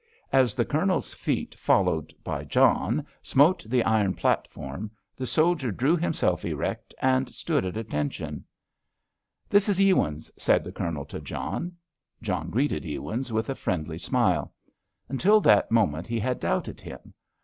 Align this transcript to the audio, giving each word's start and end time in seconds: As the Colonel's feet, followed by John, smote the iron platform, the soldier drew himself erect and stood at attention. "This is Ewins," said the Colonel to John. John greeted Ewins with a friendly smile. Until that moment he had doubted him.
As 0.33 0.55
the 0.55 0.65
Colonel's 0.65 1.13
feet, 1.13 1.53
followed 1.53 2.11
by 2.23 2.43
John, 2.43 3.05
smote 3.21 3.63
the 3.69 3.83
iron 3.83 4.15
platform, 4.15 4.89
the 5.15 5.27
soldier 5.27 5.71
drew 5.71 5.95
himself 5.95 6.43
erect 6.43 6.95
and 7.03 7.29
stood 7.29 7.65
at 7.65 7.77
attention. 7.77 8.43
"This 9.47 9.69
is 9.69 9.79
Ewins," 9.79 10.31
said 10.39 10.63
the 10.63 10.71
Colonel 10.71 11.05
to 11.05 11.19
John. 11.21 11.73
John 12.19 12.49
greeted 12.49 12.83
Ewins 12.83 13.31
with 13.31 13.47
a 13.51 13.53
friendly 13.53 13.99
smile. 13.99 14.51
Until 15.07 15.39
that 15.41 15.69
moment 15.69 16.07
he 16.07 16.17
had 16.19 16.39
doubted 16.39 16.81
him. 16.81 17.13